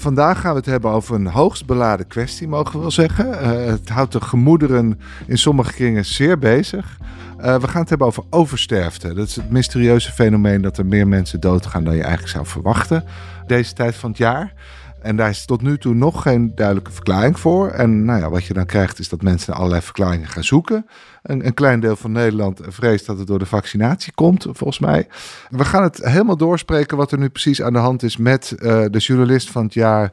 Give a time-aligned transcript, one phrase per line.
[0.00, 3.28] Vandaag gaan we het hebben over een hoogst beladen kwestie, mogen we wel zeggen.
[3.28, 6.98] Uh, het houdt de gemoederen in sommige kringen zeer bezig.
[7.40, 9.14] Uh, we gaan het hebben over oversterfte.
[9.14, 13.04] Dat is het mysterieuze fenomeen dat er meer mensen doodgaan dan je eigenlijk zou verwachten
[13.46, 14.52] deze tijd van het jaar.
[15.00, 17.68] En daar is tot nu toe nog geen duidelijke verklaring voor.
[17.70, 20.86] En nou ja, wat je dan krijgt is dat mensen allerlei verklaringen gaan zoeken.
[21.22, 25.06] Een, een, klein deel van Nederland vreest dat het door de vaccinatie komt, volgens mij.
[25.50, 28.84] We gaan het helemaal doorspreken wat er nu precies aan de hand is met uh,
[28.90, 30.12] de journalist van het jaar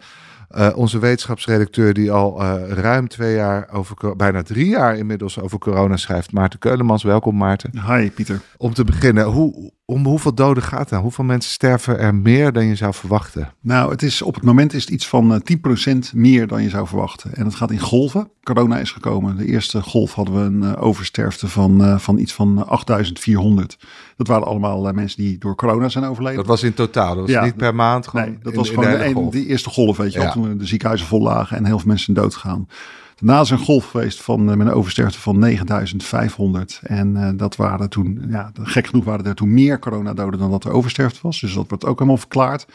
[0.52, 5.60] uh, onze wetenschapsredacteur die al uh, ruim twee jaar, over, bijna drie jaar inmiddels over
[5.60, 6.32] corona schrijft.
[6.32, 7.72] Maarten Keulemans, welkom Maarten.
[7.88, 8.42] Hi Pieter.
[8.58, 10.90] Om te beginnen, hoe, om hoeveel doden gaat het?
[10.90, 11.04] Nou?
[11.04, 13.54] Hoeveel mensen sterven er meer dan je zou verwachten?
[13.62, 16.70] Nou, het is, op het moment is het iets van 10% eh, meer dan je
[16.70, 17.34] zou verwachten.
[17.34, 18.30] En het gaat in golven.
[18.44, 19.38] Corona is gekomen.
[19.38, 23.78] De eerste golf hadden we een oversterfte van, van iets van 8400.
[24.18, 26.38] Dat waren allemaal mensen die door corona zijn overleden.
[26.38, 28.08] Dat was in totaal, dat was niet per maand?
[28.08, 30.32] Gewoon nee, dat was gewoon de, de, de, eerste golf, weet je ja.
[30.32, 32.68] Toen de ziekenhuizen vol lagen en heel veel mensen doodgaan.
[33.16, 36.80] Daarna is een golf geweest van, met een oversterfte van 9500.
[36.84, 40.64] En uh, dat waren toen, ja, gek genoeg waren er toen meer coronadoden dan dat
[40.64, 41.40] er oversterfte was.
[41.40, 42.66] Dus dat wordt ook helemaal verklaard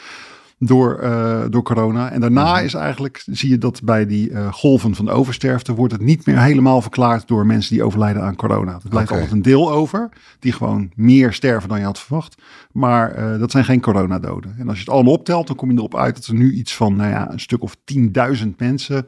[0.62, 2.10] door, uh, door corona.
[2.10, 6.02] En daarna is eigenlijk, zie je dat bij die uh, golven van oversterfte, wordt het
[6.02, 8.72] niet meer helemaal verklaard door mensen die overlijden aan corona.
[8.72, 9.22] Er blijft okay.
[9.22, 12.42] altijd een deel over, die gewoon meer sterven dan je had verwacht.
[12.72, 14.54] Maar uh, dat zijn geen coronadoden.
[14.58, 16.76] En als je het allemaal optelt, dan kom je erop uit dat er nu iets
[16.76, 19.06] van, nou ja, een stuk of 10.000 mensen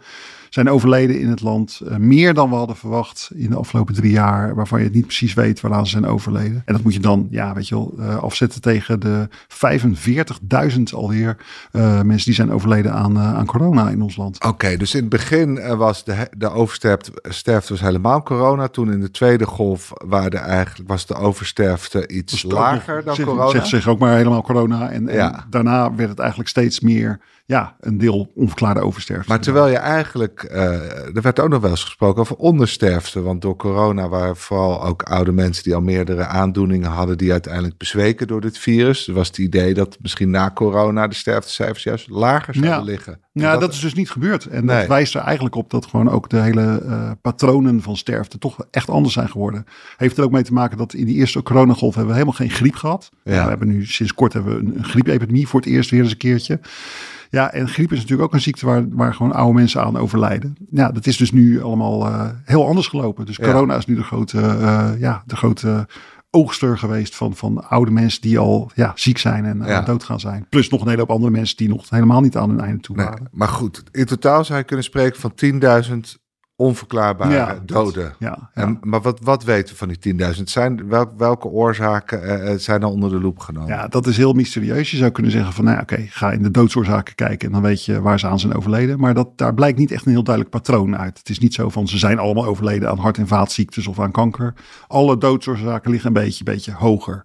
[0.55, 1.81] zijn overleden in het land.
[1.85, 5.07] Uh, meer dan we hadden verwacht in de afgelopen drie jaar, waarvan je het niet
[5.07, 6.63] precies weet waaraan ze zijn overleden.
[6.65, 9.29] En dat moet je dan, ja, weet je wel, uh, afzetten tegen de
[10.77, 11.37] 45.000 alweer
[11.73, 14.37] uh, mensen die zijn overleden aan, aan corona in ons land.
[14.37, 18.69] Oké, okay, dus in het begin was de, de oversterfte was helemaal corona.
[18.69, 23.51] Toen in de tweede golf waren eigenlijk, was de oversterfte iets lager dan zeg, corona.
[23.51, 24.91] Zegt zich ook maar helemaal corona.
[24.91, 25.35] En, ja.
[25.35, 29.29] en daarna werd het eigenlijk steeds meer ja, een deel onverklaarde oversterfte.
[29.29, 33.23] Maar terwijl je eigenlijk, uh, er werd ook nog wel eens gesproken over ondersterfte.
[33.23, 37.77] Want door corona waren vooral ook oude mensen die al meerdere aandoeningen hadden, die uiteindelijk
[37.77, 39.09] bezweken door dit virus.
[39.09, 42.85] Er was het idee dat misschien na corona de sterftecijfers juist lager zouden ja.
[42.85, 43.21] liggen.
[43.33, 44.47] Ja, dat, dat, is dus niet gebeurd.
[44.47, 44.79] En nee.
[44.79, 48.67] dat wijst er eigenlijk op dat gewoon ook de hele uh, patronen van sterfte toch
[48.71, 49.65] echt anders zijn geworden.
[49.97, 52.51] Heeft er ook mee te maken dat in die eerste coronagolf hebben we helemaal geen
[52.51, 53.11] griep gehad.
[53.25, 53.43] Ja.
[53.43, 56.11] We hebben nu sinds kort hebben we een, een griepepidemie voor het eerst weer eens
[56.11, 56.61] een keertje.
[57.33, 60.57] Ja, en griep is natuurlijk ook een ziekte waar, waar gewoon oude mensen aan overlijden.
[60.71, 63.27] Ja, dat is dus nu allemaal uh, heel anders gelopen.
[63.27, 63.79] Dus corona ja.
[63.79, 65.87] is nu de grote, uh, ja, de grote
[66.31, 69.81] oogster geweest van, van oude mensen die al ja, ziek zijn en ja.
[69.81, 70.47] dood gaan zijn.
[70.49, 72.97] Plus nog een hele hoop andere mensen die nog helemaal niet aan hun einde toe
[72.97, 73.19] waren.
[73.23, 75.33] Nee, maar goed, in totaal zou je kunnen spreken van
[76.15, 76.22] 10.000
[76.63, 78.15] onverklaarbare ja, doden.
[78.19, 78.63] Ja, ja.
[78.63, 80.43] En, maar wat, wat weten we van die 10.000?
[80.43, 83.69] Zijn, wel, welke oorzaken uh, zijn er onder de loep genomen?
[83.69, 84.91] Ja, dat is heel mysterieus.
[84.91, 87.63] Je zou kunnen zeggen van, nou oké, okay, ga in de doodsoorzaken kijken en dan
[87.63, 89.01] weet je waar ze aan zijn overleden.
[89.01, 91.19] Maar dat, daar blijkt niet echt een heel duidelijk patroon uit.
[91.19, 94.11] Het is niet zo van, ze zijn allemaal overleden aan hart- en vaatziektes of aan
[94.11, 94.55] kanker.
[94.87, 97.25] Alle doodsoorzaken liggen een beetje, beetje hoger.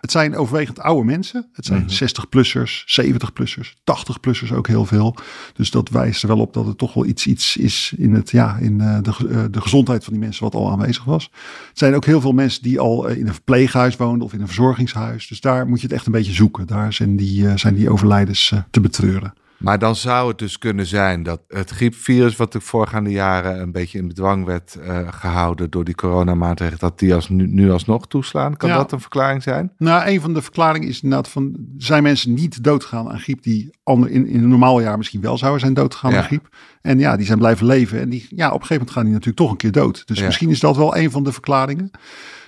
[0.00, 1.48] Het zijn overwegend oude mensen.
[1.52, 2.08] Het zijn mm -hmm.
[2.08, 5.16] 60-plussers, 70-plussers, 80-plussers ook heel veel.
[5.54, 8.30] Dus dat wijst er wel op dat het toch wel iets, iets is in, het,
[8.30, 11.30] ja, in uh, de, uh, de gezondheid van die mensen wat al aanwezig was.
[11.68, 14.40] Het zijn ook heel veel mensen die al uh, in een verpleeghuis woonden of in
[14.40, 15.26] een verzorgingshuis.
[15.26, 16.66] Dus daar moet je het echt een beetje zoeken.
[16.66, 19.34] Daar zijn die, zijn die overlijdens te betreuren.
[19.58, 23.72] Maar dan zou het dus kunnen zijn dat het griepvirus, wat de voorgaande jaren een
[23.72, 28.06] beetje in bedwang werd uh, gehouden door die coronamaatregelen, dat die als nu, nu alsnog
[28.06, 28.56] toeslaan.
[28.56, 28.76] Kan ja.
[28.76, 29.72] dat een verklaring zijn?
[29.78, 33.70] Nou, een van de verklaringen is inderdaad van, zijn mensen niet doodgegaan aan griep die
[33.82, 36.18] ander, in, in een normaal jaar misschien wel zouden zijn doodgegaan ja.
[36.18, 36.48] aan griep.
[36.82, 39.12] En ja, die zijn blijven leven en die, ja, op een gegeven moment gaan die
[39.12, 40.06] natuurlijk toch een keer dood.
[40.06, 40.24] Dus ja.
[40.24, 41.90] misschien is dat wel een van de verklaringen.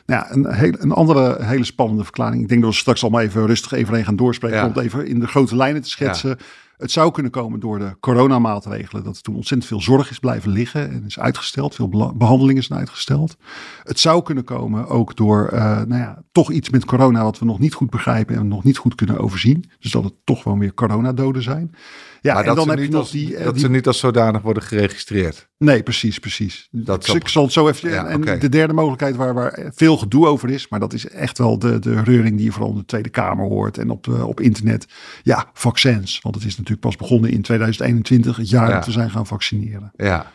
[0.07, 2.43] Nou ja, een, heel, een andere hele spannende verklaring.
[2.43, 4.63] Ik denk dat we straks allemaal even rustig even gaan doorspreken.
[4.63, 6.39] Om het even in de grote lijnen te schetsen.
[6.81, 9.05] Het zou kunnen komen door de coronamaatregelen.
[9.05, 11.75] Dat er toen ontzettend veel zorg is blijven liggen en is uitgesteld.
[11.75, 13.37] Veel behandelingen zijn uitgesteld.
[13.83, 17.45] Het zou kunnen komen ook door uh, nou ja, toch iets met corona wat we
[17.45, 19.71] nog niet goed begrijpen en nog niet goed kunnen overzien.
[19.79, 21.75] Dus dat het toch gewoon weer coronadoden zijn.
[22.21, 23.39] Ja, maar en dan heb je nog die.
[23.39, 23.63] Dat die...
[23.63, 25.49] ze niet als zodanig worden geregistreerd.
[25.59, 26.69] Nee, precies, precies.
[26.71, 27.91] Dat ik, ik zal het zo even.
[27.91, 28.39] Ja, en okay.
[28.39, 31.79] de derde mogelijkheid waar, waar veel gedoe over is, maar dat is echt wel de,
[31.79, 34.87] de reuring die je vooral in de Tweede Kamer hoort en op, de, op internet.
[35.23, 36.21] Ja, vaccins.
[36.23, 38.75] Want het is natuurlijk pas begonnen in 2021, het jaar ja.
[38.75, 39.93] dat we zijn gaan vaccineren.
[39.97, 40.33] Ja.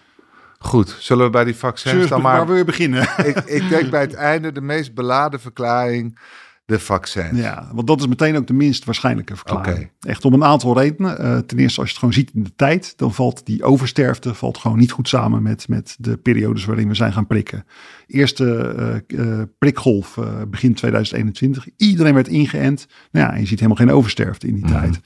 [0.60, 2.38] Goed, zullen we bij die vaccins dan maar...
[2.38, 3.02] Waar wil je beginnen?
[3.26, 6.20] ik, ik denk bij het einde de meest beladen verklaring
[6.65, 7.39] de vaccins.
[7.39, 9.89] Ja, want dat is meteen ook de minst waarschijnlijke verklaring.
[10.00, 11.21] Echt om een aantal redenen.
[11.21, 14.33] Uh, ten eerste, als je het gewoon ziet in de tijd, dan valt die oversterfte
[14.33, 17.65] valt gewoon niet goed samen met, met de periodes waarin we zijn gaan prikken.
[18.07, 21.67] Eerste uh, prikgolf begin 2021.
[21.77, 22.88] Iedereen werd ingeënt.
[23.12, 24.73] Nou ja, en je ziet helemaal geen oversterfte in die mhm.
[24.73, 25.00] tijd.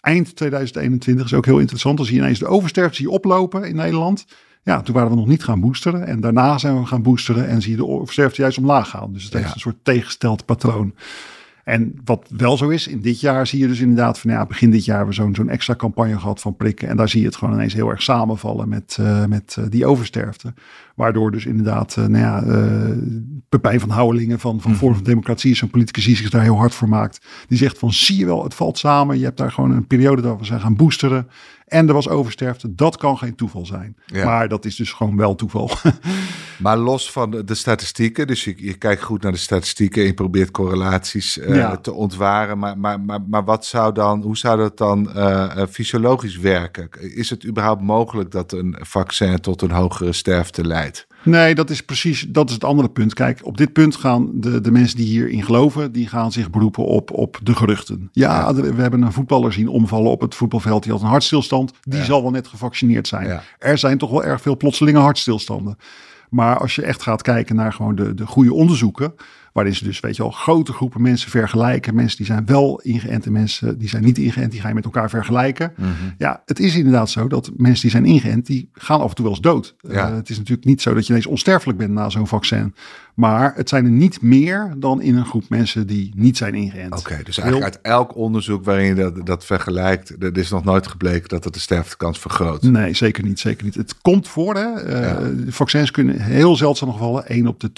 [0.00, 1.96] Eind 2021 is ook heel interessant.
[1.96, 4.26] Dan zie je ineens de oversterfte zie oplopen in Nederland.
[4.62, 6.06] Ja, toen waren we nog niet gaan boosteren.
[6.06, 9.12] En daarna zijn we gaan boosteren en zie je de oversterfte juist omlaag gaan.
[9.12, 10.94] Dus het heeft een soort tegengesteld patroon.
[11.64, 14.70] En wat wel zo is, in dit jaar zie je dus inderdaad van ja, begin
[14.70, 16.88] dit jaar hebben we zo'n zo'n extra campagne gehad van prikken.
[16.88, 19.86] En daar zie je het gewoon ineens heel erg samenvallen met, uh, met uh, die
[19.86, 20.54] oversterfte.
[20.94, 22.44] Waardoor dus inderdaad, uh, nou ja,
[23.48, 26.74] Pepijn van Houwelingen van, van Vorm van Democratie, zo'n politicus die zich daar heel hard
[26.74, 27.26] voor maakt.
[27.48, 29.18] Die zegt van zie je wel, het valt samen.
[29.18, 31.28] Je hebt daar gewoon een periode dat we zijn gaan boosteren.
[31.72, 32.74] En er was oversterfte.
[32.74, 33.96] Dat kan geen toeval zijn.
[34.24, 35.70] Maar dat is dus gewoon wel toeval.
[36.58, 40.14] maar los van de, statistieken, dus je, je, kijkt goed naar de statistieken en je
[40.14, 42.58] probeert correlaties uh, te ontwaren.
[42.58, 46.88] Maar, maar, maar, maar wat zou dan, hoe zou dat dan uh, fysiologisch werken?
[47.16, 51.06] Is het überhaupt mogelijk dat een vaccin tot een hogere sterfte leidt?
[51.24, 53.14] Nee, dat is precies dat is het andere punt.
[53.14, 56.84] Kijk, op dit punt gaan de, de mensen die hierin geloven, die gaan zich beroepen
[56.84, 58.08] op, op de geruchten.
[58.12, 60.82] Ja, we hebben een voetballer zien omvallen op het voetbalveld.
[60.82, 61.72] Die had een hartstilstand.
[61.82, 63.40] Die zal wel net gevaccineerd zijn.
[63.58, 65.76] Er zijn toch wel erg veel plotselinge hartstilstanden.
[66.30, 69.14] Maar als je echt gaat kijken naar gewoon de, de goede onderzoeken,
[69.52, 71.94] Waarin ze dus, weet je wel, grote groepen mensen vergelijken.
[71.94, 74.84] Mensen die zijn wel ingeënt en mensen die zijn niet ingeënt, die ga je met
[74.84, 75.72] elkaar vergelijken.
[75.76, 75.88] Mhm.
[76.18, 79.24] Ja, het is inderdaad zo dat mensen die zijn ingeënt, die gaan af en toe
[79.24, 79.74] wel eens dood.
[79.80, 80.10] Ja.
[80.10, 82.74] Uh, het is natuurlijk niet zo dat je ineens onsterfelijk bent na zo'n vaccin.
[83.14, 86.98] Maar het zijn er niet meer dan in een groep mensen die niet zijn ingeënt.
[86.98, 90.86] Oké, dus eigenlijk uit elk onderzoek waarin je dat, dat vergelijkt, er is nog nooit
[90.86, 92.62] gebleken dat het de sterftekans vergroot.
[92.62, 93.40] Nee, zeker niet.
[93.40, 93.74] Zeker niet.
[93.74, 94.54] Het komt voor.
[94.54, 95.02] Hè.
[95.22, 97.70] Uh, Vaccins kunnen heel zeldzaam gevallen, 1 op de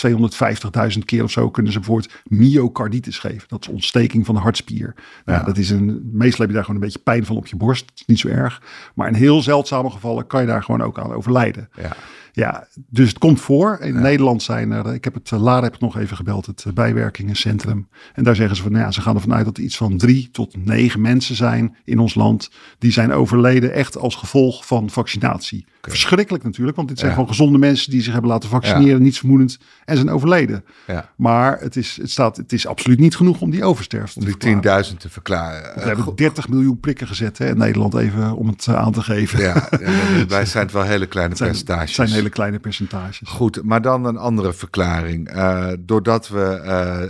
[0.96, 3.48] 250.000 keer of zo, kunnen ze bijvoorbeeld myocarditis geven.
[3.48, 4.94] Dat is ontsteking van de hartspier.
[5.24, 5.44] Nou, ja.
[5.44, 7.86] dat is een, meestal heb je daar gewoon een beetje pijn van op je borst.
[7.86, 8.62] Dat is niet zo erg.
[8.94, 11.68] Maar in heel zeldzame gevallen kan je daar gewoon ook aan overlijden.
[11.82, 11.96] Ja.
[12.36, 13.78] Ja, dus het komt voor.
[13.80, 17.88] In Nederland zijn er, ik heb het, Lara heb het nog even gebeld, het bijwerkingencentrum.
[18.14, 19.98] En daar zeggen ze van, nou ja, ze gaan ervan uit dat er iets van
[19.98, 22.50] drie tot negen mensen zijn in ons land.
[22.78, 25.66] Die zijn overleden echt als gevolg van vaccinatie.
[25.90, 29.04] Verschrikkelijk natuurlijk, want dit zijn gewoon gezonde mensen die zich hebben laten vaccineren, ja.
[29.04, 30.64] niets vermoedend, en zijn overleden.
[30.86, 31.10] Ja.
[31.16, 34.56] Maar het is, het, staat, het is absoluut niet genoeg om die oversterfte om die
[34.90, 35.74] 10.000 te verklaren.
[35.74, 39.02] We hebben 30 miljoen prikken gezet hè, in Nederland, even om het eh, aan te
[39.02, 39.40] geven.
[39.40, 39.68] Ja,
[40.28, 41.94] wij zijn het wel hele kleine percentages.
[42.24, 43.28] Hele kleine percentages.
[43.28, 45.34] Goed, maar dan een andere verklaring.
[45.34, 46.60] Uh, doordat we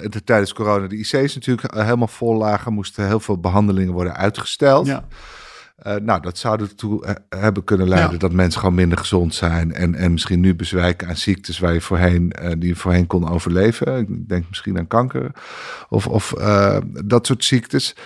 [0.04, 4.86] uh, tijdens corona de IC's natuurlijk helemaal vol lagen, moesten heel veel behandelingen worden uitgesteld.
[4.86, 5.04] Ja.
[5.86, 9.72] Uh, nou, dat zou ertoe hebben kunnen leiden dat mensen gewoon minder gezond zijn.
[9.72, 13.28] En, en misschien nu bezwijken aan ziektes waar je voorheen, uh, die je voorheen kon
[13.28, 13.98] overleven.
[13.98, 15.30] Ik denk misschien aan kanker
[15.88, 17.96] of, of uh, dat soort ziektes.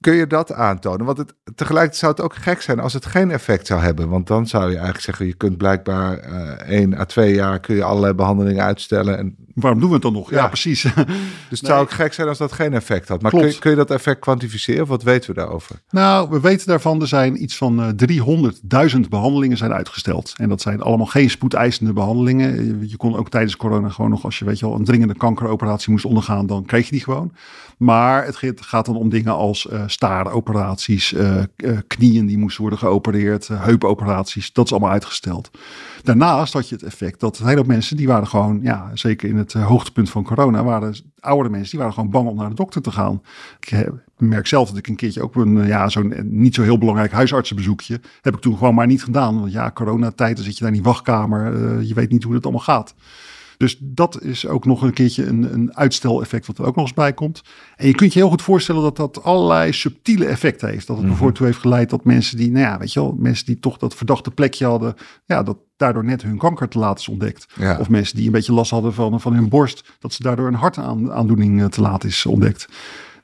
[0.00, 1.06] Kun je dat aantonen?
[1.06, 4.08] Want het, tegelijkertijd zou het ook gek zijn als het geen effect zou hebben.
[4.08, 7.74] Want dan zou je eigenlijk zeggen, je kunt blijkbaar uh, één à twee jaar kun
[7.74, 9.18] je allerlei behandelingen uitstellen.
[9.18, 10.30] En waarom doen we het dan nog?
[10.30, 10.82] Ja, precies.
[11.48, 13.22] Dus het zou ook gek zijn als dat geen effect had.
[13.22, 14.86] Maar kun je, kun je, dat effect kwantificeren?
[14.86, 15.80] Wat weten we daarover?
[15.90, 20.34] Nou, we weten daarvan, er zijn iets van uh, eh, 300.000 behandelingen zijn uitgesteld.
[20.36, 22.78] En dat zijn allemaal geen spoedeisende behandelingen.
[22.88, 25.90] Je kon ook tijdens corona gewoon nog, als je weet je wel, een dringende kankeroperatie
[25.90, 27.32] moest ondergaan, dan kreeg je die gewoon.
[27.78, 31.42] Maar het gaat dan om dingen als uh, staaroperaties, uh,
[31.86, 34.52] knieën die moesten worden geopereerd, heupoperaties.
[34.52, 35.50] Dat is allemaal uitgesteld.
[36.02, 39.36] Daarnaast had je het effect dat een hele mensen die waren gewoon, ja, zeker in
[39.36, 42.82] het hoogtepunt van corona, waren oudere mensen die waren gewoon bang om naar de dokter
[42.82, 43.22] te gaan.
[43.60, 47.12] Ik merk zelf dat ik een keertje ook een, ja, zo'n niet zo heel belangrijk
[47.12, 49.40] huisartsenbezoekje heb ik toen gewoon maar niet gedaan.
[49.40, 51.52] Want ja, coronatijd, dan zit je daar in die wachtkamer,
[51.82, 52.94] je weet niet hoe het allemaal gaat.
[53.58, 56.94] Dus dat is ook nog een keertje een, een uitsteleffect wat er ook nog eens
[56.94, 57.42] bij komt.
[57.76, 60.86] En je kunt je heel goed voorstellen dat dat allerlei subtiele effecten heeft.
[60.86, 63.16] Dat het mm bijvoorbeeld toe heeft geleid dat mensen die, nou ja, weet je wel,
[63.18, 66.98] mensen die toch dat verdachte plekje hadden, ja, dat daardoor net hun kanker te laat
[66.98, 67.46] is ontdekt.
[67.78, 70.54] Of mensen die een beetje last hadden van, van hun borst, dat ze daardoor een
[70.54, 72.68] hartaandoening eh, te laat is ontdekt.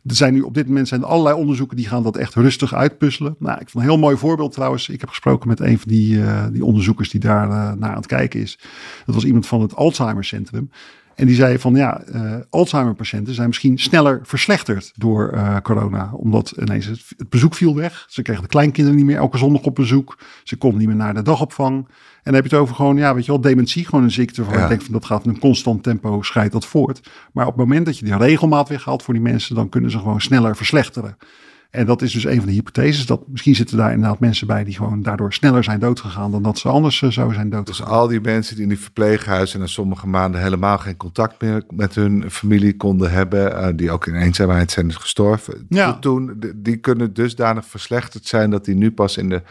[0.06, 2.75] Er zijn nu op dit moment zijn er allerlei onderzoeken die gaan dat echt rustig
[2.75, 3.37] uitpuzzelen.
[3.38, 4.88] Nou, ik vond een heel mooi voorbeeld trouwens.
[4.88, 7.96] Ik heb gesproken met een van die, uh, die onderzoekers die daar uh, naar aan
[7.96, 8.58] het kijken is.
[9.06, 10.70] Dat was iemand van het Alzheimer Centrum.
[11.14, 16.11] En die zei van ja, uh, Alzheimer-patiënten zijn misschien sneller verslechterd door uh, corona.
[16.12, 18.06] Omdat ineens het, het, bezoek viel weg.
[18.09, 20.18] Ze kregen de kleinkinderen niet meer elke zondag op bezoek.
[20.44, 21.76] Ze konden niet meer naar de dagopvang.
[21.76, 24.40] En dan heb je het over gewoon, ja, weet je wel, dementie, gewoon een ziekte.
[24.40, 24.64] Waarvan ja.
[24.64, 27.11] ik denk van dat gaat in een constant tempo, scheidt dat voort.
[27.33, 29.99] Maar op het moment dat je die regelmaat weghaalt voor die mensen, dan kunnen ze
[29.99, 31.16] gewoon sneller verslechteren.
[31.74, 33.06] En dat is dus een van de hypotheses.
[33.06, 36.58] Dat misschien zitten daar inderdaad mensen bij die gewoon daardoor sneller zijn doodgegaan dan dat
[36.58, 37.86] ze anders uh, zouden zijn doodgegaan.
[37.86, 41.64] Dus al die mensen die in die verpleeghuizen na sommige maanden helemaal geen contact meer
[41.70, 45.98] met hun familie konden hebben, uh, die ook in eenzaamheid zijn gestorven, ja.
[45.98, 49.42] toen, die kunnen dusdanig verslechterd zijn dat die nu pas in de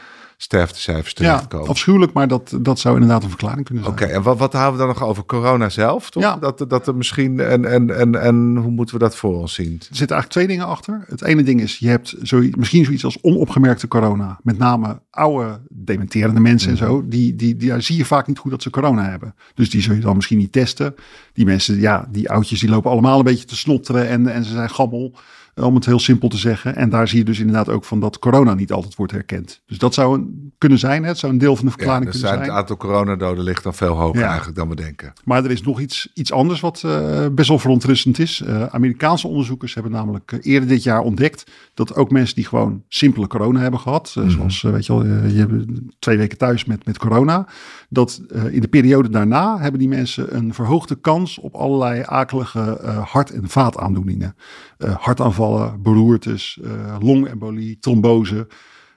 [0.44, 1.66] sterftecijfers terechtkomen.
[1.66, 3.96] Ja, afschuwelijk, maar dat, dat zou inderdaad een verklaring kunnen zijn.
[3.96, 6.10] Oké, en wat, wat houden we dan nog over corona zelf?
[6.10, 6.24] Toch?
[6.24, 6.38] Ja.
[6.38, 9.74] Dat, dat er misschien, en, en, en, en hoe moeten we dat voor ons zien?
[9.74, 11.04] Er zitten eigenlijk twee dingen achter.
[11.08, 14.40] Het ene ding is, je hebt zo, misschien zoiets als onopgemerkte corona.
[14.42, 16.98] Met name oude, dementerende mensen en zo.
[16.98, 17.10] Mhm.
[17.10, 19.36] Die, die, die, zie je vaak niet goed dat ze corona hebben.
[19.54, 20.96] Dus die zul je dan misschien niet testen.
[21.34, 24.52] Die mensen, ja, die oudjes, die lopen allemaal een beetje te snotteren en, en ze
[24.52, 25.16] zijn gammel.
[25.54, 26.76] Eh, om het heel simpel te zeggen.
[26.76, 29.62] En daar zie je dus inderdaad ook van dat corona niet altijd wordt herkend.
[29.66, 31.02] Dus dat zou een, kunnen zijn.
[31.02, 31.08] Hè?
[31.08, 32.40] Het zou een deel van de verklaring kunnen zijn.
[32.40, 35.14] Het aantal coronadoden ligt dan veel hoger eigenlijk dan we denken.
[35.24, 38.42] Maar er is nog iets, iets anders wat uh, best wel verontrustend is.
[38.48, 43.28] Uh, Amerikaanse onderzoekers hebben namelijk eerder dit jaar ontdekt dat ook mensen die gewoon simpele
[43.28, 45.66] corona hebben gehad, mm zoals weet je wel, je hebt
[46.00, 47.48] twee weken thuis met, met corona,
[47.90, 53.32] dat in de periode daarna hebben die mensen een verhoogde kans op allerlei akelige hart-
[53.32, 54.36] en vaataandoeningen.
[54.78, 58.48] hartaanvallen hartaanvallen, beroertes, uh, longembolie, trombose.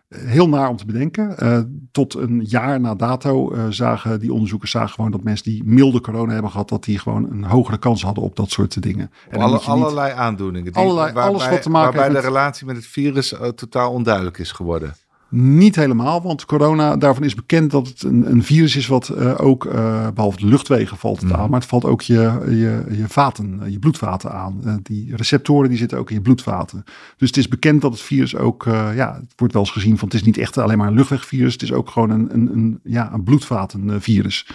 [0.08, 1.36] Eh, heel naar om te bedenken.
[1.42, 1.58] Uh,
[1.92, 6.00] tot een jaar na dato uh, zagen die onderzoekers zagen gewoon dat mensen die milde
[6.00, 9.10] corona hebben gehad, dat die gewoon een hogere kans hadden op dat soort dingen.
[9.28, 10.72] En Alle, allerlei aandoeningen.
[10.72, 13.92] Die, allerlei, waarbij, alles wat te maken waarbij heeft de relatie met het virus totaal
[13.92, 14.94] onduidelijk is geworden.
[15.28, 19.34] Niet helemaal, want corona, daarvan is bekend dat het een, een virus is wat uh,
[19.36, 21.40] ook, uh, behalve de luchtwegen valt het mhm.
[21.40, 24.60] aan, maar het valt ook je, je, je vaten, eh, je bloedvaten aan.
[24.64, 26.84] Uh, die receptoren die zitten ook in je bloedvaten.
[27.16, 28.64] Dus het is bekend dat het virus ook,
[28.94, 31.52] ja, het wordt wel eens gezien van het is niet echt alleen maar een luchtwegvirus,
[31.52, 34.46] het is ook gewoon een, een, een, ja, een bloedvatenvirus.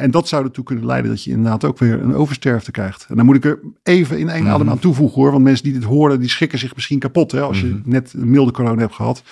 [0.00, 3.06] En dat zou ertoe kunnen leiden dat je inderdaad ook weer een oversterfte krijgt.
[3.08, 4.70] En dan moet ik er even in één adem mhm.
[4.70, 5.30] aan toevoegen hoor.
[5.30, 7.32] Want mensen die dit horen, die schrikken zich misschien kapot.
[7.32, 7.80] Hè, als je mhm.
[7.84, 9.22] net een milde corona hebt gehad.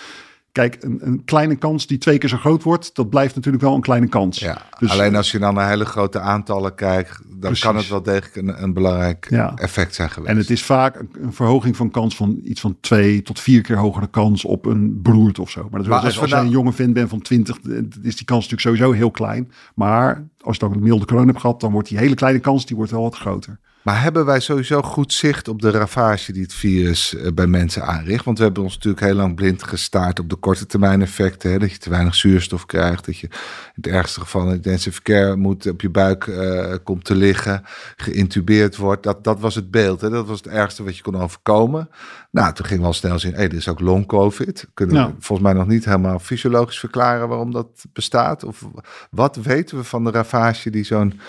[0.59, 3.75] Kijk, een, een, kleine kans die twee keer zo groot wordt, dat blijft natuurlijk wel
[3.75, 4.39] een kleine kans.
[4.39, 8.03] Ja, dus, alleen als je dan naar hele grote aantallen kijkt, dan kan het wel
[8.03, 10.31] degelijk een, een belangrijk effect zijn geweest.
[10.31, 13.77] En het is vaak een, verhoging van kans van iets van twee tot vier keer
[13.77, 15.69] hogere kans op een beroerte of zo.
[15.71, 17.59] Maar, dat maar als, als je een jonge vent bent van 20,
[18.03, 19.53] is die kans natuurlijk sowieso heel klein.
[19.75, 22.67] Maar als je dan een milde corona hebt gehad, dan wordt die hele kleine kans
[22.67, 23.59] die wordt wel wat groter.
[23.89, 27.85] Maar hebben wij sowieso goed zicht op de ravage die het virus eh, bij mensen
[27.85, 28.25] aanricht?
[28.25, 31.51] Want we hebben ons natuurlijk heel lang blind gestaard op de korte termijn effecten.
[31.51, 31.59] Hè?
[31.59, 35.37] Dat je te weinig zuurstof krijgt, dat je in het ergste geval in intensive care
[35.37, 37.63] moet op je buik uh, komt te liggen,
[37.97, 39.03] geïntubeerd wordt.
[39.03, 40.01] Dat, dat was het beeld.
[40.01, 40.11] Hè?
[40.11, 41.91] Dat was het ergste wat je kon overkomen.
[42.31, 44.67] Nou, toen ging we al snel zien, hé, hey, dit is ook long COVID.
[44.75, 48.45] Kunnen we volgens mij nog niet helemaal fysiologisch verklaren waarom dat bestaat?
[48.45, 48.65] Of
[49.11, 51.21] wat weten we van de ravage die zo'n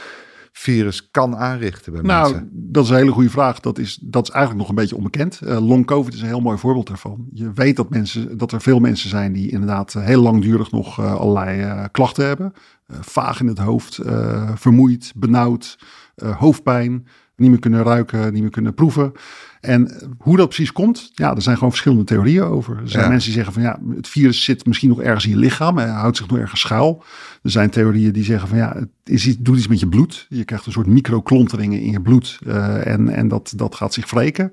[0.59, 2.49] virus kan aanrichten bij nou, mensen?
[2.51, 3.59] dat is een hele goede vraag.
[3.59, 5.39] Dat is, dat is eigenlijk nog een beetje onbekend.
[5.43, 7.27] Uh, long COVID is een heel mooi voorbeeld daarvan.
[7.33, 10.99] Je weet dat, mensen, dat er veel mensen zijn die inderdaad uh, heel langdurig nog
[10.99, 12.53] uh, allerlei klachten hebben.
[12.87, 13.99] vaag in het hoofd,
[14.55, 15.77] vermoeid, benauwd,
[16.15, 17.07] hoofdpijn,
[17.39, 19.11] niet meer kunnen ruiken, niet meer kunnen proeven.
[19.61, 22.77] En hoe dat precies komt, ja, er zijn gewoon verschillende theorieën over.
[22.77, 25.37] Er zijn mensen die zeggen van ja, het virus zit misschien nog ergens in je
[25.37, 27.03] lichaam en houdt zich nog ergens schuil.
[27.43, 30.25] Er zijn theorieën die zeggen van ja, het is iets, doet iets met je bloed.
[30.29, 34.09] Je krijgt een soort microklonteringen in je bloed uh, en, en dat, dat gaat zich
[34.09, 34.51] wreken.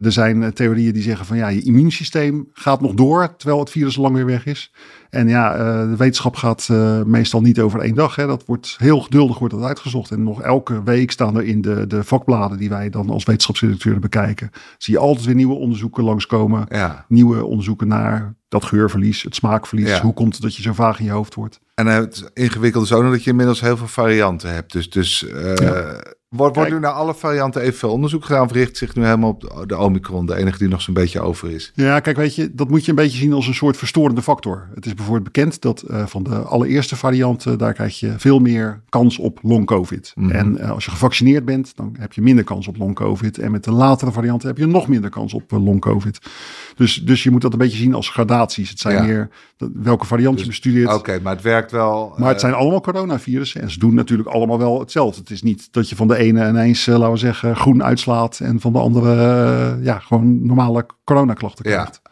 [0.00, 3.70] Er zijn eh, theorieën die zeggen van ja, je immuunsysteem gaat nog door terwijl het
[3.70, 4.72] virus lang weer weg is.
[5.10, 8.16] En ja, uh, de wetenschap gaat uh, meestal niet over één dag.
[8.16, 8.26] Hè.
[8.26, 10.10] Dat wordt heel geduldig wordt dat uitgezocht.
[10.10, 14.00] En nog elke week staan er in de, de vakbladen die wij dan als wetenschapsredacteuren
[14.00, 14.50] bekijken.
[14.78, 16.66] Zie je altijd weer nieuwe onderzoeken langskomen.
[16.68, 17.04] Ja.
[17.08, 19.88] Nieuwe onderzoeken naar dat geurverlies, het smaakverlies.
[19.88, 20.00] Ja.
[20.00, 21.60] Hoe komt het dat je zo vaag in je hoofd wordt?
[21.74, 24.72] En het ingewikkelde is ook nog dat je inmiddels heel veel varianten hebt.
[24.72, 26.02] Dus, dus uh, ja.
[26.28, 29.64] Wordt, wordt nu naar alle varianten evenveel onderzoek gedaan of richt zich nu helemaal op
[29.66, 31.72] de Omicron, de enige die nog zo'n beetje over is?
[31.74, 34.68] Ja, kijk, weet je, dat moet je een beetje zien als een soort verstorende factor.
[34.74, 38.80] Het is bijvoorbeeld bekend dat uh, van de allereerste varianten, daar krijg je veel meer
[38.88, 40.12] kans op long-covid.
[40.14, 40.32] Mm -hmm.
[40.32, 43.38] En uh, als je gevaccineerd bent, dan heb je minder kans op long-covid.
[43.38, 46.18] En met de latere varianten heb je nog minder kans op uh, long-covid.
[46.76, 48.70] Dus, dus je moet dat een beetje zien als gradaties.
[48.70, 49.02] Het zijn ja.
[49.02, 49.28] meer
[49.74, 50.88] welke variant dus, je bestudeert.
[50.88, 52.14] Oké, okay, maar het werkt wel.
[52.16, 55.20] Maar het zijn allemaal coronavirussen en ze doen natuurlijk allemaal wel hetzelfde.
[55.20, 58.60] Het is niet dat je van de ene ineens, laten we zeggen, groen uitslaat en
[58.60, 62.00] van de andere, ja, gewoon normale coronaklachten krijgt.
[62.02, 62.07] Ja.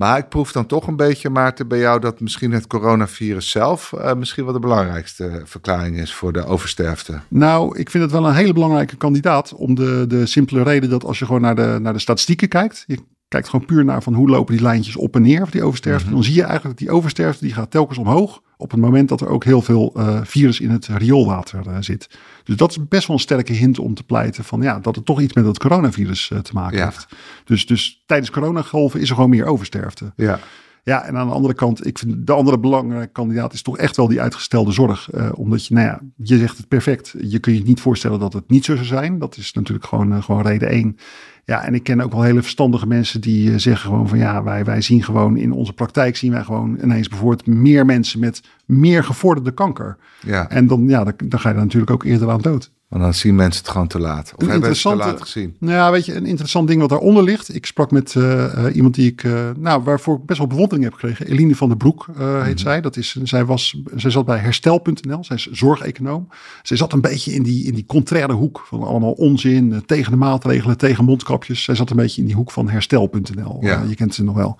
[0.00, 3.92] Maar ik proef dan toch een beetje, Maarten, bij jou dat misschien het coronavirus zelf
[3.94, 7.20] uh, misschien wel de belangrijkste verklaring is voor de oversterfte.
[7.28, 11.04] Nou, ik vind het wel een hele belangrijke kandidaat om de, de simpele reden dat
[11.04, 12.84] als je gewoon naar de, naar de statistieken kijkt,
[13.30, 16.02] kijkt gewoon puur naar van hoe lopen die lijntjes op en neer of die oversterfte,
[16.02, 16.20] mm -hmm.
[16.20, 19.20] dan zie je eigenlijk dat die oversterfte die gaat telkens omhoog op het moment dat
[19.20, 22.10] er ook heel veel virus in het rioolwater zit.
[22.44, 25.04] Dus dat is best wel een sterke hint om te pleiten van ja, dat het
[25.04, 27.06] toch iets met het coronavirus te maken heeft.
[27.44, 30.12] Dus, dus tijdens coronagolven is er gewoon meer oversterfte.
[30.16, 30.38] Ja.
[30.82, 33.96] Ja, en aan de andere kant, ik vind de andere belangrijke kandidaat is toch echt
[33.96, 35.08] wel die uitgestelde zorg.
[35.14, 37.14] Uh, omdat je, nou ja, je zegt het perfect.
[37.20, 39.18] Je kun je niet voorstellen dat het niet zo zou zijn.
[39.18, 40.96] Dat is natuurlijk gewoon, uh, gewoon reden één.
[41.44, 44.42] Ja, en ik ken ook wel hele verstandige mensen die uh, zeggen gewoon van ja,
[44.42, 48.42] wij, wij zien gewoon in onze praktijk zien wij gewoon ineens bijvoorbeeld meer mensen met
[48.66, 49.96] meer gevorderde kanker.
[50.20, 50.50] Ja.
[50.50, 52.70] En dan, ja, dan, dan ga je er natuurlijk ook eerder aan dood.
[52.90, 54.32] Maar dan zien mensen het gewoon te laat.
[54.36, 55.56] Of hebben ze het te laat gezien?
[55.58, 57.54] Nou ja, weet je, een interessant ding wat daaronder ligt.
[57.54, 60.94] Ik sprak met uh, iemand die ik, uh, nou, waarvoor ik best wel bewondering heb
[60.94, 61.26] gekregen.
[61.26, 62.80] Eline van der Broek uh, heet mm zij.
[62.80, 65.24] Dat is, zij, was, zij zat bij herstel.nl.
[65.24, 66.28] Zij is zorgeconoom.
[66.62, 70.18] Zij zat een beetje in die, in die contraire hoek van allemaal onzin, tegen de
[70.18, 71.62] maatregelen, tegen mondkapjes.
[71.62, 73.58] Zij zat een beetje in die hoek van herstel.nl.
[73.60, 73.84] Ja.
[73.88, 74.58] je kent ze nog wel.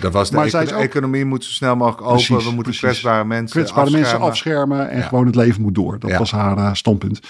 [0.00, 2.24] Dat was de, maar eco ook, economie moet zo snel mogelijk open.
[2.24, 4.10] Precies, We moeten kwetsbare mensen kwetsbare afschermen.
[4.10, 5.06] mensen afschermen en ja.
[5.06, 5.98] gewoon het leven moet door.
[5.98, 6.18] Dat ja.
[6.18, 7.20] was haar standpunt.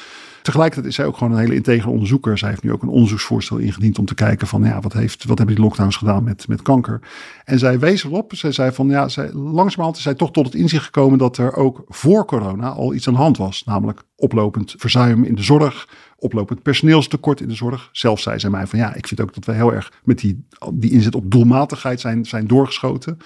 [0.43, 2.39] Tegelijkertijd is zij ook gewoon een hele integere onderzoeker.
[2.39, 5.39] Zij heeft nu ook een onderzoeksvoorstel ingediend om te kijken van ja, wat, heeft, wat
[5.39, 7.01] hebben die lockdowns gedaan met, met kanker.
[7.45, 10.55] En zij wees erop, zij zei van ja, zij, langzamerhand is zij toch tot het
[10.55, 13.65] inzicht gekomen dat er ook voor corona al iets aan de hand was.
[13.65, 17.89] Namelijk oplopend verzuim in de zorg, oplopend personeelstekort in de zorg.
[17.93, 20.47] Zelf zei zij mij van ja, ik vind ook dat we heel erg met die,
[20.73, 23.19] die inzet op doelmatigheid zijn, zijn doorgeschoten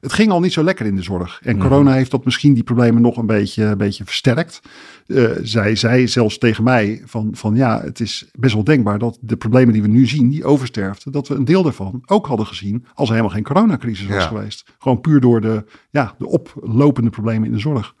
[0.00, 1.40] het ging al niet zo lekker in de zorg.
[1.42, 1.68] En mhm.
[1.68, 4.60] corona heeft dat misschien die problemen nog een beetje, een beetje versterkt.
[5.06, 9.18] Uh, zij zei zelfs tegen mij van, van ja, het is best wel denkbaar dat
[9.20, 12.46] de problemen die we nu zien, die oversterfte, dat we een deel daarvan ook hadden
[12.46, 14.72] gezien als er helemaal geen coronacrisis was geweest.
[14.78, 17.94] Gewoon puur door de, ja, de oplopende problemen in de zorg.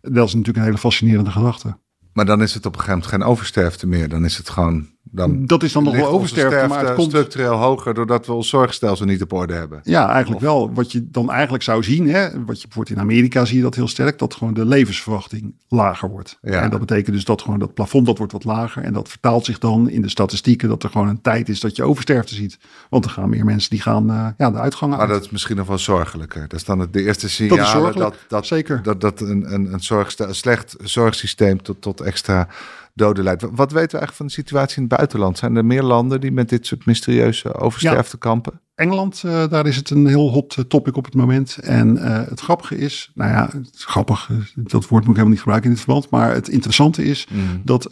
[0.00, 1.76] Dat is natuurlijk een hele fascinerende gedachte.
[2.12, 4.08] Maar dan is het op een gegeven moment geen oversterfte meer.
[4.08, 7.54] Dan is het gewoon dan dat is dan nog wel oversterfte, maar het komt structureel
[7.54, 9.80] hoger doordat we ons zorgstelsel niet op orde hebben.
[9.82, 10.72] Ja, eigenlijk wel.
[10.72, 13.74] Wat je dan eigenlijk zou zien, hè, wat je bijvoorbeeld in Amerika zie je dat
[13.74, 16.38] heel sterk, dat gewoon de levensverwachting lager wordt.
[16.42, 16.60] Ja.
[16.60, 19.44] En dat betekent dus dat gewoon dat plafond dat wordt wat lager en dat vertaalt
[19.44, 22.58] zich dan in de statistieken dat er gewoon een tijd is dat je oversterfte ziet.
[22.90, 24.98] Want er gaan meer mensen die gaan uh, ja, de uitgangen.
[24.98, 26.40] Maar dat is misschien nog wel zorgelijker.
[26.40, 28.82] Dat is dan het de eerste signaal dat, dat, dat, Zeker.
[28.82, 32.48] dat, dat een, een, een, zorg, een slecht zorgsysteem tot, tot extra
[32.94, 33.42] doden leidt.
[33.42, 35.38] Wat weten we eigenlijk van de situatie in het buitenland?
[35.38, 38.60] Zijn er meer landen die met dit soort mysterieuze oversterfte kampen?
[38.74, 41.58] Engeland, uh, daar is het een heel hot eh, topic op het moment.
[41.58, 45.38] En uh, het grappige is, nou ja, het grappig, dat woord moet ik helemaal niet
[45.38, 46.10] gebruiken in dit verband.
[46.10, 47.60] Maar het interessante is mm.
[47.64, 47.86] dat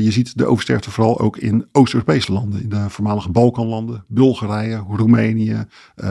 [0.00, 2.62] je ziet de oversterfte vooral ook in Oost-Europese landen.
[2.62, 5.66] In de voormalige Balkanlanden, Bulgarije, Roemenië,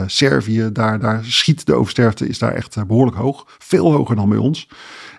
[0.06, 0.70] Servië.
[0.72, 3.44] Daar, daar schiet de oversterfte, is daar echt behoorlijk hoog.
[3.58, 4.68] Veel hoger dan bij ons.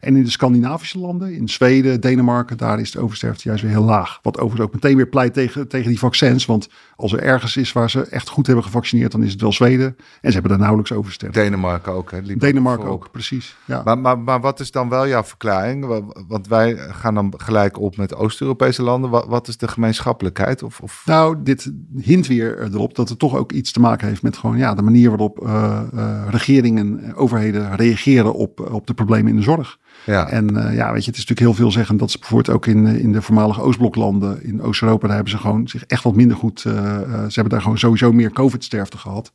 [0.04, 3.84] En in de Scandinavische landen, in Zweden, Denemarken, daar is de oversterfte juist weer heel
[3.84, 4.20] laag.
[4.22, 6.46] Wat overigens ook meteen weer pleit tegen, tegen die vaccins.
[6.46, 9.52] Want als er ergens is waar ze echt goed hebben gevaccineerd, dan is het wel
[9.52, 9.96] Zweden.
[10.22, 11.40] En ze hebben daar nauwelijks oversterfte.
[11.40, 12.12] Denemarken ook.
[12.12, 12.22] Hè?
[12.22, 13.56] Denemarken ook, precies.
[13.66, 13.82] Ja.
[13.84, 16.04] Maar, maar, maar wat is dan wel jouw verklaring?
[16.28, 19.10] Want wij gaan dan gelijk op met Oost-Europese landen.
[19.10, 20.64] Wat, wat, is de gemeenschappelijkheid?
[20.64, 21.04] Of, of...
[21.06, 24.58] Nou, dit hint weer erop dat het toch ook iets te maken heeft met gewoon
[24.58, 29.44] ja, de manier waarop uh, uh, regeringen, overheden reageren op, op de problemen in de
[29.44, 29.80] zorg.
[30.06, 30.30] Ja.
[30.30, 32.66] En uh, ja, weet je, het is natuurlijk heel veel zeggen dat ze bijvoorbeeld ook
[32.66, 36.38] in, in de voormalige Oostbloklanden, in Oost-Europa, daar hebben ze gewoon zich echt wat minder
[36.38, 39.32] goed, uh, ze hebben daar gewoon sowieso meer COVID-sterfte gehad.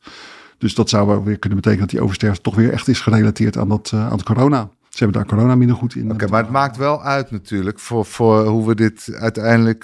[0.59, 3.57] Dus dat zou wel weer kunnen betekenen dat die oversterfte toch weer echt is gerelateerd
[3.57, 4.69] aan, dat, aan het corona.
[4.89, 6.13] Ze hebben daar corona minder goed in.
[6.13, 9.83] Oké, maar het maakt wel uit natuurlijk voor, voor hoe we dit uiteindelijk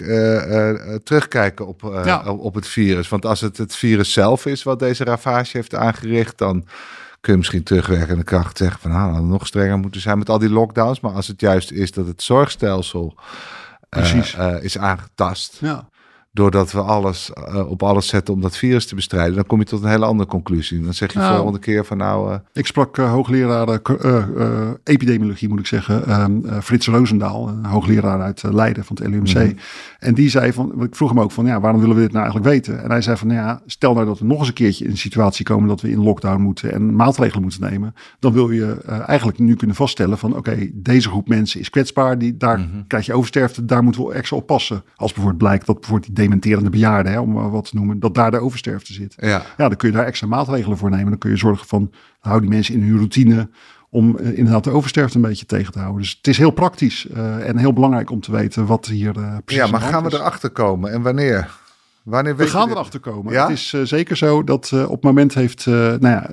[1.04, 2.24] terugkijken op, ja.
[2.30, 3.08] op het virus.
[3.08, 6.64] Want als het het virus zelf is wat deze ravage heeft aangericht, dan
[7.24, 10.50] kun je misschien terugwerkende kracht zeggen van nou, nog strenger moeten zijn met al die
[10.50, 11.00] lockdowns.
[11.00, 13.14] Maar als het juist is dat het zorgstelsel
[13.90, 15.58] uh, is aangetast.
[15.60, 15.88] Ja
[16.34, 19.64] doordat we alles uh, op alles zetten om dat virus te bestrijden, dan kom je
[19.64, 20.80] tot een hele andere conclusie.
[20.80, 22.30] Dan zeg je nou, volgende keer van nou.
[22.30, 22.36] Uh...
[22.52, 23.80] Ik sprak uh, hoogleraar
[24.84, 29.34] epidemiologie, moet ik zeggen, ehm, Frits Roosendaal, een hoogleraar uit Leiden van het LUMC.
[29.34, 29.58] Mm
[29.98, 32.24] En die zei van, ik vroeg hem ook van, ja, waarom willen we dit nou
[32.24, 32.82] eigenlijk weten?
[32.82, 34.90] En hij zei van, nou ja, stel nou dat we nog eens een keertje in
[34.90, 38.80] een situatie komen dat we in lockdown moeten en maatregelen moeten nemen, dan wil je
[39.06, 42.86] eigenlijk nu kunnen vaststellen van, oké, deze groep mensen is kwetsbaar, die, daar mm -hmm.
[42.86, 44.82] krijg je oversterfte, daar moeten we extra op passen.
[44.96, 48.30] Als bijvoorbeeld blijkt dat bijvoorbeeld die dementerende bejaarden, hè, om wat te noemen, dat daar
[48.30, 49.14] de oversterfte zit.
[49.16, 49.42] Ja.
[49.56, 51.08] ja, dan kun je daar extra maatregelen voor nemen.
[51.08, 53.48] Dan kun je zorgen van, hou die mensen in hun routine
[53.90, 56.00] om uh, inderdaad de oversterfte een beetje tegen te houden.
[56.00, 59.36] Dus het is heel praktisch uh, en heel belangrijk om te weten wat hier uh,
[59.44, 61.50] precies Ja, maar gaan we erachter komen en wanneer?
[62.04, 63.32] Wanneer we gaan erachter komen.
[63.32, 63.48] Ja?
[63.48, 66.30] Het is zeker zo dat op het moment heeft, nou ja,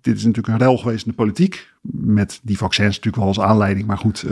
[0.00, 3.40] dit is natuurlijk een rel geweest in de politiek met die vaccins natuurlijk wel als
[3.40, 4.24] aanleiding, maar goed.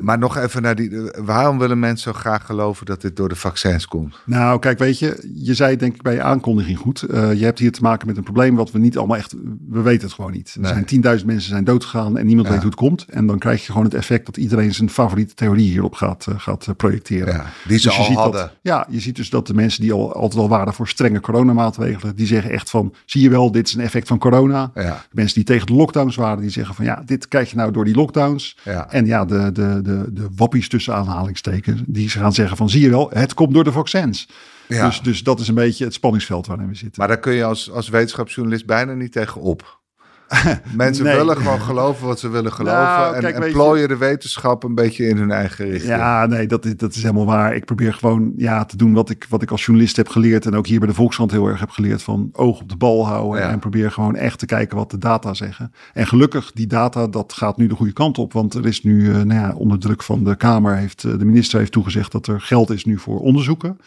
[0.00, 1.10] Maar nog even naar die.
[1.24, 4.16] Waarom willen mensen zo graag geloven dat dit door de vaccins komt?
[4.26, 7.04] Nou, kijk, weet je, je zei denk ik bij je aankondiging goed.
[7.10, 9.34] Je hebt hier te maken met een probleem wat we niet allemaal echt.
[9.68, 10.56] We weten het gewoon niet.
[10.62, 13.04] Er zijn 10.000 mensen zijn doodgegaan en niemand weet hoe het komt.
[13.08, 16.76] En dan krijg je gewoon het effect dat iedereen zijn favoriete theorie hierop gaat, gaat
[16.76, 17.34] projecteren.
[17.34, 18.40] Ja, die ze dus al hadden.
[18.40, 21.20] Dat, ja, je ziet dus dat de mensen die al altijd al waren voor strenge
[21.20, 24.70] coronamaatregelen, die zeggen echt van, zie je wel, dit is een effect van corona.
[24.74, 25.04] Ja.
[25.12, 27.84] Mensen die tegen de lockdowns waren, die zeggen van, ja, dit krijg je nou door
[27.84, 28.58] die lockdowns.
[28.64, 28.90] Ja.
[28.90, 32.90] En ja, de, de, de, de wappies tussen aanhalingstekens, die gaan zeggen van zie je
[32.90, 34.28] wel, het komt door de vaccins.
[34.68, 34.86] Ja.
[34.86, 36.94] Dus, dus dat is een beetje het spanningsveld waarin we zitten.
[36.96, 39.82] Maar daar kun je als, als wetenschapsjournalist bijna niet tegen op.
[40.76, 42.80] Mensen willen gewoon geloven wat ze willen geloven.
[42.80, 45.92] Nou, en, en plooien de wetenschap een beetje in hun eigen richting.
[45.92, 47.54] Ja, nee, dat is, dat is helemaal waar.
[47.54, 50.46] Ik probeer gewoon ja, te doen wat ik, wat ik als journalist heb geleerd.
[50.46, 52.02] En ook hier bij de Volkskrant heel erg heb geleerd.
[52.02, 53.42] Van oog op de bal houden.
[53.42, 55.72] En probeer gewoon echt te kijken wat de data zeggen.
[55.92, 58.32] En gelukkig, die data, dat gaat nu de goede kant op.
[58.32, 61.24] Want er is nu, uh, nou ja, onder druk van de Kamer, heeft uh, de
[61.24, 63.78] minister heeft toegezegd dat er geld is nu voor onderzoeken.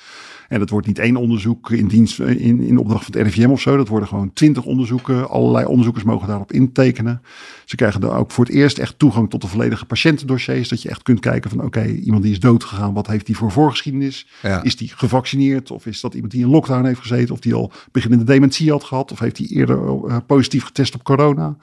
[0.47, 3.61] En dat wordt niet één onderzoek in dienst in, in opdracht van het RIVM of
[3.61, 3.77] zo.
[3.77, 5.29] Dat worden gewoon twintig onderzoeken.
[5.29, 7.21] Allerlei onderzoekers mogen daarop intekenen.
[7.65, 10.69] Ze krijgen dan ook voor het eerst echt toegang tot de volledige patiëntendossiers.
[10.69, 13.51] Dat je echt kunt kijken van oké, iemand die is doodgegaan, wat heeft die voor
[13.51, 14.27] voorgeschiedenis?
[14.61, 15.71] Is die gevaccineerd?
[15.71, 17.33] Of is dat iemand die in lockdown heeft gezeten?
[17.33, 19.11] Of die al beginnende dementie had gehad?
[19.11, 21.55] Of heeft hij eerder uh, positief getest op corona?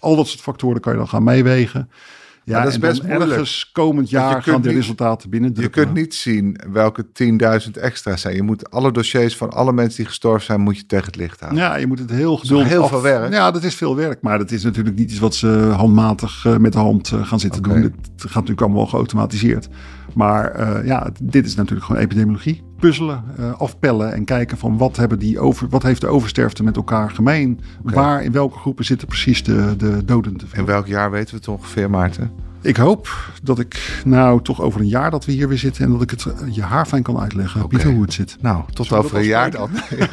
[0.00, 1.90] Al dat soort factoren kan je dan gaan meewegen.
[2.46, 3.30] Ja, dat is best moeilijk.
[3.30, 5.52] Ergens komend jaar gaan de resultaten binnen.
[5.54, 7.06] Je kunt niet zien welke
[7.66, 8.34] 10.000 extra zijn.
[8.34, 11.40] Je moet alle dossiers van alle mensen die gestorven zijn, moet je tegen het licht
[11.40, 11.62] houden.
[11.62, 13.32] Ja, je moet het heel geduldig heel veel werk.
[13.32, 14.22] Ja, dat is veel werk.
[14.22, 17.40] Maar dat is natuurlijk niet iets wat ze handmatig uh, met de hand uh, gaan
[17.40, 17.82] zitten doen.
[17.82, 19.68] Het gaat natuurlijk allemaal geautomatiseerd.
[20.14, 22.62] Maar uh, ja, dit is natuurlijk gewoon epidemiologie.
[22.78, 23.24] Puzzelen,
[23.58, 27.60] afpellen en kijken van wat, hebben die over, wat heeft de oversterfte met elkaar gemeen?
[27.82, 30.58] Waar, in welke groepen zitten precies de, de doden te veel?
[30.58, 32.30] In welk jaar weten we het ongeveer, Maarten?
[32.60, 33.08] Ik hoop
[33.42, 36.10] dat ik nou toch over een jaar dat we hier weer zitten en dat ik
[36.10, 37.64] het je haar fijn kan uitleggen.
[37.64, 37.68] Okay.
[37.68, 38.36] Pieter, hoe het zit.
[38.40, 39.70] Nou, tot over een jaar dan.
[39.98, 40.08] ja.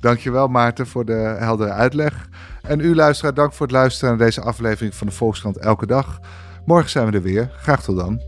[0.00, 2.28] Dankjewel Maarten voor de heldere uitleg.
[2.62, 6.20] En u luisteraar, dank voor het luisteren naar deze aflevering van de Volkskrant Elke Dag.
[6.64, 7.50] Morgen zijn we er weer.
[7.52, 8.20] Graag tot dan.